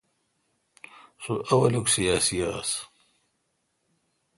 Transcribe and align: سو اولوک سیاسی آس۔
سو 1.23 1.33
اولوک 1.51 1.87
سیاسی 1.95 2.37
آس۔ 2.55 2.71